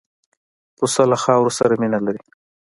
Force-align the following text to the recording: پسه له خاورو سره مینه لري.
پسه 0.77 1.03
له 1.11 1.17
خاورو 1.23 1.51
سره 1.59 1.73
مینه 1.81 1.99
لري. 2.05 2.21